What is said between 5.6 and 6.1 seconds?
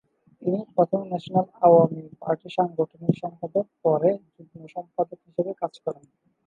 কাজ করেন।